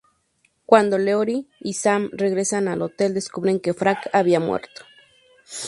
Cuando 0.65 0.97
Leroy 0.97 1.47
y 1.59 1.73
Sam 1.73 2.09
regresan 2.11 2.67
al 2.67 2.81
hotel, 2.81 3.13
descubren 3.13 3.59
que 3.59 3.75
Frank 3.75 3.99
había 4.13 4.39
muerto. 4.39 4.81